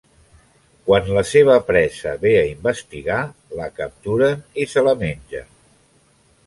Quan 0.87 1.11
la 1.17 1.23
seva 1.31 1.57
presa 1.67 2.13
ve 2.25 2.31
a 2.39 2.47
investigar, 2.53 3.21
la 3.61 3.69
capturen 3.83 4.45
i 4.65 4.69
se 4.75 4.89
la 4.91 4.97
mengen. 5.05 5.55